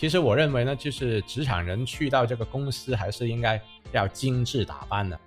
[0.00, 3.60] 其实我认为呢，就是职场人去到这个公司，还是应该
[3.92, 5.20] 要精致打扮的。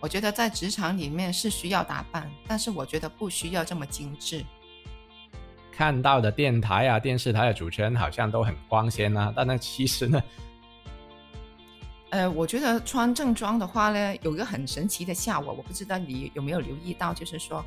[0.00, 4.44] 我觉得在职场里面是需要打扮，但是我觉得不需要这么精致。
[5.72, 10.22] 看到的电台啊、电视台的主持人好像都很光鲜啊，但那其实呢，
[12.10, 17.64] 呃，我觉得穿正装的话呢，有一个很神奇的效果，我不知道你有没有留意到，就是说，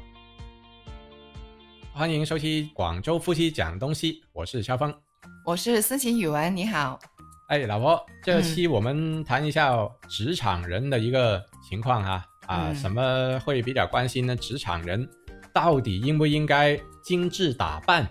[1.91, 4.93] 欢迎收听广州夫妻讲东西，我是肖峰，
[5.45, 6.99] 我是思琪语文，你好。
[7.47, 9.75] 哎，老婆，这期我们谈一下
[10.07, 14.35] 职场人的一个情况哈啊，什么会比较关心呢？
[14.35, 15.07] 职场人
[15.53, 18.07] 到底应不应该精致打扮？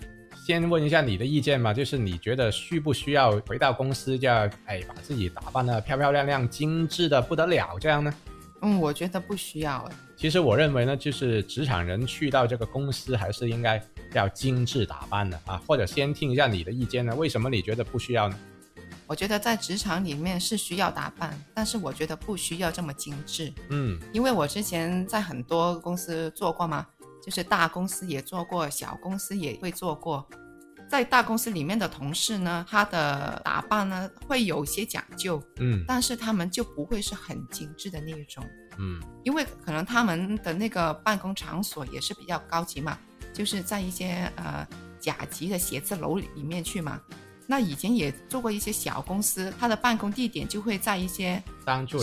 [0.46, 8.12] 先问一下你的意见吧，就是你觉得需不需要回到公司就要哎把自己打扮的漂漂亮亮、精致的不得了这样呢？
[8.62, 9.88] 嗯，我觉得不需要。
[10.16, 13.82] 其实我认为呢，就是职场人去到这个公司还是应该
[14.14, 17.14] 要精致打扮的啊，或者先听一下你的意见呢？
[17.14, 18.38] 为什么你觉得不需要呢？
[19.08, 23.52] 我觉得在职场里面是需要打扮，但是我觉得不需要这么精致。
[23.68, 26.86] 嗯，因为我之前在很多公司做过嘛，
[27.22, 30.26] 就是大公司也做过，小公司也会做过。
[30.92, 38.44] 在大公司里面的同事呢，他的打扮呢会有些讲究，嗯，但是他们就不会是很精致的那一种，
[38.76, 42.98] 嗯，因为可能他们的那个办公场所也是比较高级嘛，
[43.32, 44.68] 就是在一些呃
[45.00, 47.00] 甲级的写字楼里面去嘛。
[47.46, 51.42] 那以前也做过一些小公司，他的办公地点就会在一些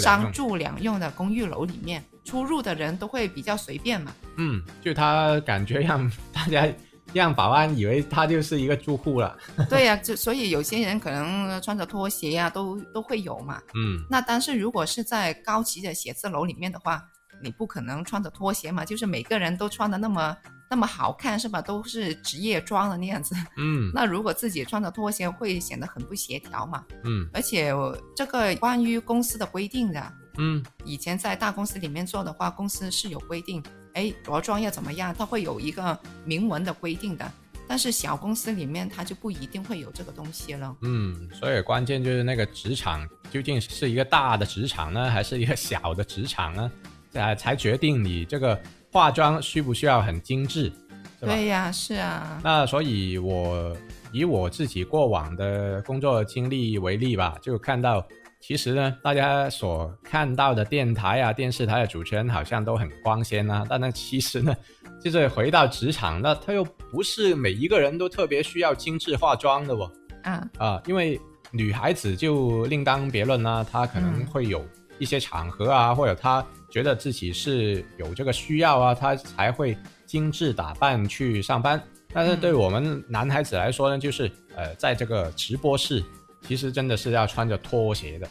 [0.01, 4.11] 商住两用的公寓楼里面，出入的人都会比较随便嘛。
[4.37, 6.67] 嗯，就他感觉让大家
[7.13, 9.37] 让保安以为他就是一个住户了。
[9.69, 13.61] 对呀，就所以有些人可能穿着拖鞋呀，都都会有嘛。
[13.75, 17.03] 嗯，那但是如果是在高级的写字楼里面的话，
[17.41, 20.35] 你不可能穿着拖鞋嘛，就是每个人都穿的那么。
[20.71, 21.59] 那么好看是吧？
[21.59, 23.33] 都是职业装的那样子。
[23.57, 26.85] 嗯，那如果自己穿着拖鞋会显得很不协调嘛。
[27.05, 27.73] 嗯，而且
[28.15, 30.13] 这个关于公司的规定的。
[30.37, 33.63] 嗯，以前在大公司里面做的话，公司是有规定，
[33.99, 37.29] 哎，着装要怎么样，它会有一个明文的规定的。
[37.67, 40.75] 但是小公司里面它就不一定会有这个东西了。
[40.81, 46.71] 嗯，所以关键就是那个职场究竟是一个大的职场呢，还是一个小的职场呢？
[47.11, 48.59] 才才决定你这个。
[48.91, 50.73] 化妆需不需要很精致？
[51.19, 52.41] 对呀，是啊。
[52.43, 53.77] 那所以，我
[54.11, 58.03] 以我自己过往的工作经历为例吧，就看到，
[58.39, 64.55] 其实呢，大家所看到的电台啊、电视台的主持人好像都很光鲜啊，但那其实呢，
[65.03, 69.91] 就是回到职场，那他又不是每一个人都特别需要精致化妆的哦。
[70.23, 71.19] 啊啊，因为
[71.51, 74.65] 女孩子就另当别论啦，她可能会有
[74.97, 76.45] 一些场合啊，或者她。
[76.71, 79.75] 觉得自己是有这个需要啊，她才会
[80.05, 81.81] 精致打扮去上班。
[82.13, 86.05] 但是对我们男孩子来说呢，就是呃，在这个直播室，
[86.41, 88.27] 其实真的是要穿着拖鞋的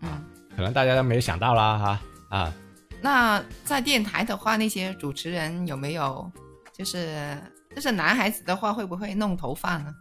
[0.00, 0.22] 啊。
[0.56, 2.54] 可能大家都没想到啦哈啊。
[3.00, 6.30] 那在电台的话，那些主持人有没有
[6.76, 7.36] 就是
[7.74, 9.94] 就是男孩子的话，会不会弄头发呢？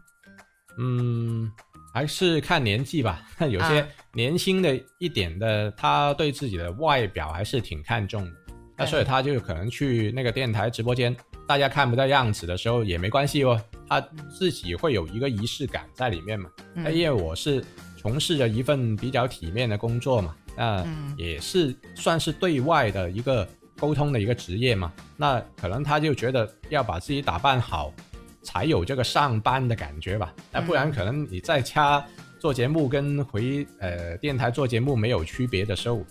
[0.77, 1.51] 嗯。
[1.91, 8.31] 还是看年纪吧， 有些年轻的一点的，他对自己的外表还是挺看重的，
[8.77, 11.13] 那所以他就可能去那个电台直播间，
[11.47, 16.49] 大家看不到样子的时候也没关系哦，他自己会有一个仪式感在里面嘛。
[16.73, 17.63] 那因为我是
[17.97, 20.85] 从事着一份比较体面的工作嘛，那
[21.17, 23.47] 也是算是对外的一个
[23.77, 27.93] 沟通的一个职业嘛，那可能他就觉得要把自己打扮好。
[28.41, 32.03] 才有这个上班的感觉吧，那不然可能你在家
[32.39, 36.03] 做节目跟回呃电台做节目没有区别的时候，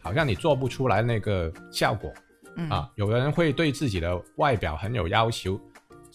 [0.00, 2.12] 好像你做不出来那个效果
[2.70, 2.90] 啊。
[2.94, 5.60] 有的人会对自己的外表很有要求，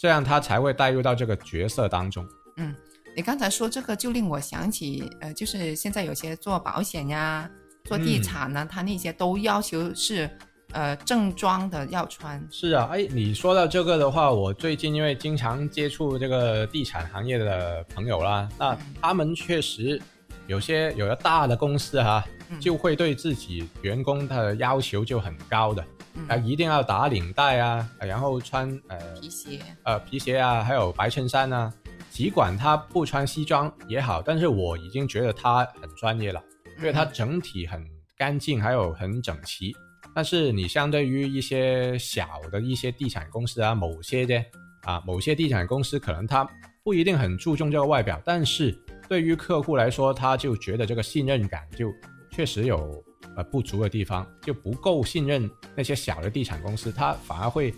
[0.02, 2.28] 这样他才会带入到这个角色当中。
[2.58, 2.76] 嗯，
[3.16, 7.48] 你刚才说这个就令我想起，呃，就是现在有些做保险呀、
[7.84, 10.28] 做地产呢，他那些都要求是。
[10.74, 20.02] 呃，正装的要穿是啊，哎，你说到这个的话，我最近因为经常接触这个地产行业的朋友啦，那他们确实
[20.48, 22.24] 有些有的大的公司哈，
[22.58, 25.84] 就会对自己员工的要求就很高的，
[26.28, 31.74] 啊，一定要打领带啊，然后穿呃皮鞋，呃皮鞋啊，还有白衬衫啊，
[32.10, 36.44] 尽管他不穿西装也好，但是我已经觉得他很专业了，
[36.78, 37.86] 因为他整体很
[38.18, 39.74] 干净，还有很整齐。
[40.14, 44.44] 但是你相对于一些小的一些地产公司啊，某些的
[44.84, 46.46] 啊，某些地产公司可能他
[46.84, 48.78] 不一定很注重这个外表，但是
[49.08, 51.90] 对于客户来说，他就觉得这个信任感就
[52.30, 53.02] 确实有
[53.44, 57.74] 不足的地方，就不够信任那些小的地产公司，他反而会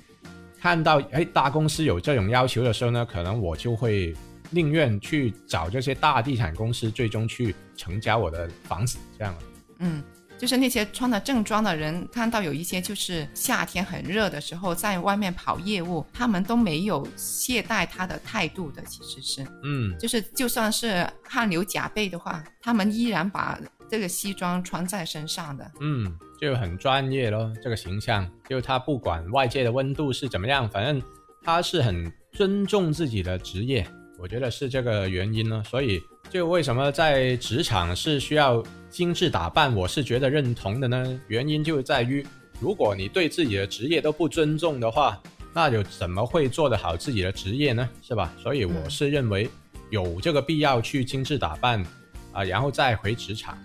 [0.59, 4.15] 看到哎大公司有这种要求的时候呢，可能我就会
[4.49, 9.35] 宁愿去找这些大地产公司，最终去成交我的房子，这样。
[9.79, 10.03] 嗯。
[10.43, 23.57] 就是那些穿了正装的人，看到有一些就是夏天很热的时候在外面跑业务，他们都没有懈怠他的态度的，其实是，嗯，就是就算是汗流浃背的话，他们依然把
[23.89, 31.01] 这个西装穿在身上的，嗯，就很专业咯，这个形象，就他不管外界的温度是怎么样，反正
[31.41, 33.87] 他是很尊重自己的职业，
[34.19, 36.01] 我觉得是这个原因呢，所以
[36.33, 38.63] 就为什么在职场是需要。
[38.89, 41.19] 精致打扮，我是觉得认同的呢。
[41.27, 42.23] 原因就在于，
[42.59, 45.19] 如果你对自己的职业都不尊重的话，
[45.51, 47.89] 那就怎么会做得好自己的职业呢？
[48.03, 48.31] 是吧？
[48.37, 49.49] 所以我是认为
[49.89, 51.83] 有这个必要去精致打扮
[52.31, 53.57] 啊，然后再回职场。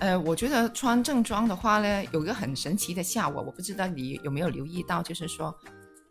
[0.00, 5.56] 呃，我觉得穿正装的话呢，有一个很神奇的效果，我不知道你有没有留意到，就是说，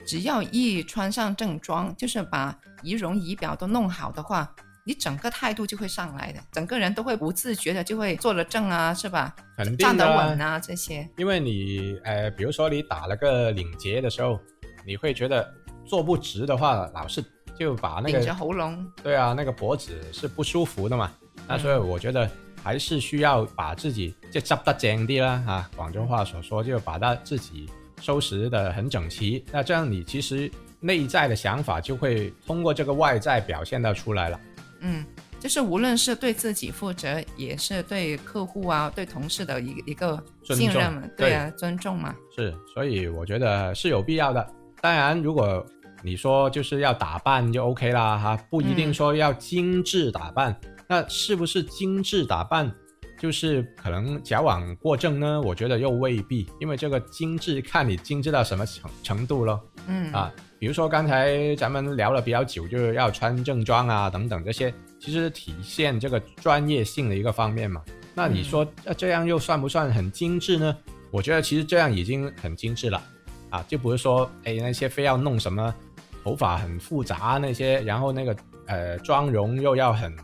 [0.08, 4.50] 只要一穿上正装，就是把仪容仪表都弄好的话。
[4.86, 9.34] 你整个态度就会上来的，整个人都会不自觉的就会坐得正啊，是吧？
[9.80, 11.08] 站得稳啊，这些。
[11.16, 14.38] 因为你，呃，比如说你打了个领结的时候，
[14.86, 15.50] 你会觉得
[15.86, 17.24] 坐不直的话，老是
[17.58, 18.86] 就把那个顶着喉咙。
[19.02, 21.10] 对啊，那个脖子是不舒服的嘛。
[21.48, 22.30] 那所以我觉得
[22.62, 27.70] 还是需要把自己就扎得正啲啦，啊，广州话所说就把它自己
[28.02, 29.46] 收拾的很整齐。
[29.50, 30.52] 那这样你其实
[30.82, 34.38] 内在的想法就会通过这个外在表现到出来了。
[34.86, 35.06] 嗯，
[35.40, 42.14] 就是无论是对自己负责，也是对客户啊、对同事的一个一个信任嘛，对啊，尊重嘛。
[42.36, 44.46] 是，所以我觉得是有必要的。
[44.82, 45.66] 当然，如果
[46.04, 50.54] 你说就是要打扮就 OK 啦，哈，不一定说要精致打扮。
[50.86, 52.70] 那是不是精致打扮
[53.18, 55.42] 就是可能矫枉过正呢？
[55.42, 59.62] 我觉得又未必，因为这个精致看你精致到什么程程度咯。
[59.88, 60.30] 嗯啊。
[60.64, 67.84] 比如说刚才咱们聊了比较久，就是要穿正装啊等等这些，其实体现这个专业性的一个方面嘛。
[68.16, 68.66] 那你说
[68.96, 70.74] 这样又算不算很精致呢？
[71.12, 73.04] 我觉得其实这样已经很精致了
[73.50, 75.76] 啊，就不是说哎那些非要弄什么
[76.24, 78.34] 头发很复杂那些，然后那个
[78.68, 80.16] 呃妆容又要很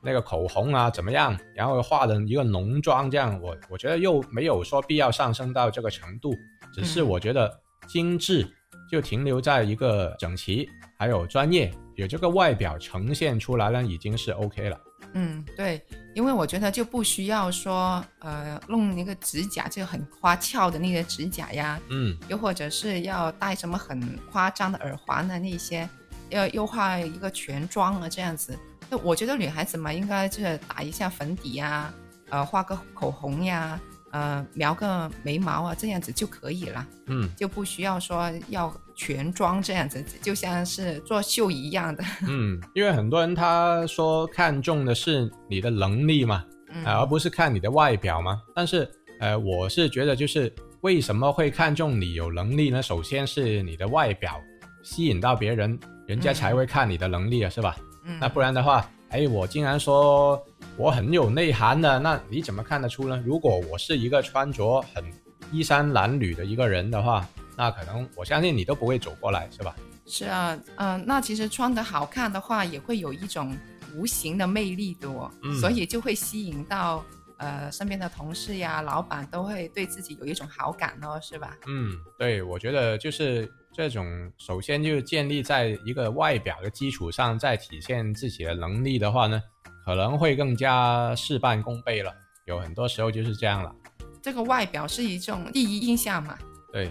[0.00, 6.32] 那个口红啊怎么样，然后化的一个浓妆这样，我我觉得又没有说必要上升到这个程度，
[6.72, 7.52] 只是我觉得
[7.88, 8.48] 精致。
[8.94, 14.80] 就停留在一个整齐，还有专业，有这个外表呈现出来呢，已经是 OK 了。
[15.14, 25.88] 嗯，对，因为我觉得就不需要说，呃，弄那个指甲就很花俏的那个指甲呀，嗯，又或者是要戴什么很夸张的耳环的那些，
[26.28, 28.56] 要又化一个全妆啊这样子。
[28.88, 31.92] 那我觉得女孩子嘛，应该就是打一下粉底呀，
[32.28, 33.80] 呃，画个口红呀。
[34.14, 36.86] 呃，描个眉毛啊，这样子就可以了。
[37.06, 42.04] 嗯，就不需要说要全妆这样子，就像是做秀一样的。
[42.28, 46.44] 嗯，因为很多人他说看重的是你的能力嘛，
[46.86, 48.40] 而不是看你的外表嘛。
[48.54, 48.88] 但是，
[49.18, 52.80] 呃，我是觉得就是为什么会看重你有能力呢？
[52.80, 54.40] 首先是你的外表
[54.84, 55.76] 吸引到别人，
[56.06, 57.74] 人家才会看你的能力啊，是吧？
[58.04, 58.88] 嗯，那不然的话。
[59.10, 60.44] 哎，我竟然说
[60.76, 63.22] 我很有内涵的，那你怎么看得出呢？
[63.24, 65.04] 如果我是一个穿着很
[65.52, 67.26] 衣衫褴褛的一个人的话，
[67.56, 69.76] 那可能我相信你都不会走过来，是吧？
[70.04, 73.56] 是啊，嗯，那其实穿得好看的话，也会有一种
[73.94, 77.04] 无形的魅力的哦，所以就会吸引到
[77.38, 81.56] 呃身边的同事呀、老板都会对自己有一种好感哦，是吧？
[81.68, 83.50] 嗯，对，我觉得就是。
[83.76, 89.42] 这种首先就建立在一个外表的基础上，再体现自己的能力的话呢，
[89.84, 92.12] 可能会更加事半功倍了。
[92.46, 93.74] 有很多时候就是这样了。
[94.22, 96.38] 这个外表是一种第一印象嘛？
[96.72, 96.90] 对。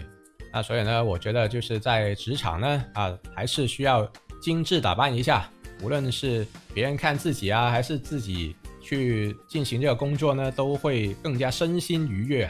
[0.52, 4.08] 那所以呢，我觉得就是在职场呢，啊，还是需要
[4.40, 5.50] 精致打扮一下。
[5.82, 12.48] 无论是别人看自己啊，还是自己去进行这个工作呢，都会更加身心愉悦。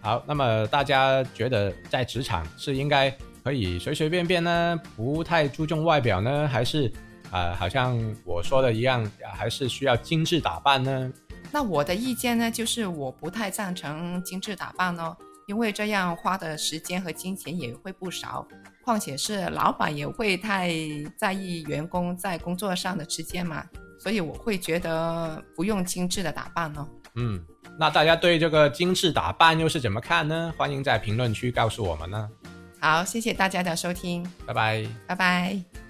[0.00, 3.14] 好，那么大家觉得在职场是应该？
[3.44, 6.90] 可以随随便便呢，不太注重外表呢，还是
[7.30, 11.12] 啊，好像我说的一样，还是需要精致打扮呢？
[11.50, 15.16] 那我的意见呢，就是我不太赞成精致打扮哦，
[15.46, 18.46] 因为这样花的时间和金钱也会不少，
[18.84, 20.72] 况且是老板也会太
[21.16, 23.64] 在意员工在工作上的时间嘛，
[24.00, 26.88] 所以我会觉得不用精致的打扮哦。
[27.16, 27.40] 嗯，
[27.78, 30.52] 那大家对这个精致打扮又是怎么看呢？
[30.56, 32.28] 欢迎在评论区告诉我们呢。
[32.80, 35.83] 好，谢谢大家的收听，拜拜，拜拜。